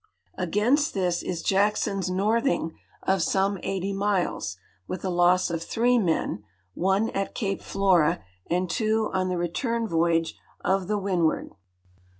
[0.35, 6.43] Against this is Jackson's northing of some 80 miles, with a loss of three men,
[6.73, 11.51] one at cape Flora and two on the return voyage of the Windward.